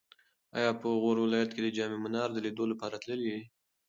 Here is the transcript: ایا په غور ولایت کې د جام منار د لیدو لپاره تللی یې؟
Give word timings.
ایا 0.57 0.71
په 0.81 0.87
غور 1.01 1.17
ولایت 1.21 1.49
کې 1.53 1.61
د 1.63 1.67
جام 1.77 1.91
منار 2.03 2.29
د 2.33 2.37
لیدو 2.45 2.63
لپاره 2.71 3.01
تللی 3.03 3.27
یې؟ 3.33 3.41